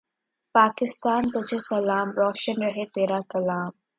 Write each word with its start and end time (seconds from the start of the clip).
پاکستان 0.55 1.21
تجھے 1.33 1.59
سلام۔ 1.69 2.07
روشن 2.19 2.57
رہے 2.63 2.85
تیرا 2.95 3.19
کلام 3.31 3.71